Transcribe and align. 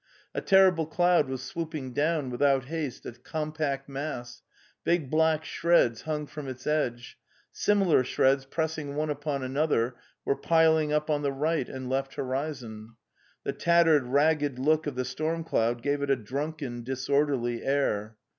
A 0.33 0.41
terrible 0.41 0.87
cloud 0.87 1.27
was 1.29 1.43
swoop 1.43 1.75
ing 1.75 1.93
down, 1.93 2.31
without 2.31 2.65
haste, 2.65 3.05
a 3.05 3.11
compact 3.11 3.87
mass; 3.87 4.41
big 4.83 5.11
black 5.11 5.45
shreds 5.45 6.01
hung 6.01 6.25
from 6.25 6.47
its 6.47 6.65
edge; 6.65 7.19
similar 7.51 8.03
shreds 8.03 8.45
pressing 8.45 8.95
one 8.95 9.11
upon 9.11 9.43
another 9.43 9.93
were 10.25 10.35
piling 10.35 10.91
up 10.91 11.11
on 11.11 11.21
the 11.21 11.31
right 11.31 11.69
and 11.69 11.87
left 11.87 12.15
horizon. 12.15 12.95
The 13.43 13.53
tattered, 13.53 14.07
ragged 14.07 14.57
look 14.57 14.87
of 14.87 14.95
the 14.95 15.05
storm 15.05 15.43
cloud 15.43 15.83
gave 15.83 16.01
it 16.01 16.09
a 16.09 16.15
drunken 16.15 16.81
disorderly 16.83 17.63
air. 17.63 18.17